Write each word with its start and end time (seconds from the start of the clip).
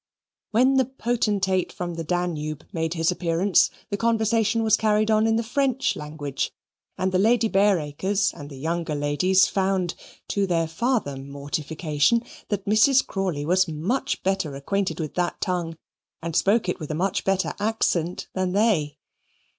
When 0.49 0.77
the 0.77 0.85
Potentate 0.85 1.71
from 1.71 1.93
the 1.93 2.03
Danube 2.03 2.65
made 2.73 2.95
his 2.95 3.11
appearance, 3.11 3.69
the 3.91 3.97
conversation 3.97 4.63
was 4.63 4.75
carried 4.75 5.11
on 5.11 5.27
in 5.27 5.35
the 5.35 5.43
French 5.43 5.95
language, 5.95 6.51
and 6.97 7.11
the 7.11 7.19
Lady 7.19 7.47
Bareacres 7.47 8.33
and 8.33 8.49
the 8.49 8.57
younger 8.57 8.95
ladies 8.95 9.45
found, 9.45 9.93
to 10.29 10.47
their 10.47 10.67
farther 10.67 11.17
mortification, 11.17 12.23
that 12.49 12.65
Mrs. 12.65 13.05
Crawley 13.05 13.45
was 13.45 13.67
much 13.67 14.23
better 14.23 14.55
acquainted 14.55 14.99
with 14.99 15.13
that 15.13 15.39
tongue, 15.39 15.77
and 16.19 16.35
spoke 16.35 16.67
it 16.67 16.79
with 16.79 16.89
a 16.89 16.95
much 16.95 17.23
better 17.23 17.53
accent 17.59 18.27
than 18.33 18.53
they. 18.53 18.97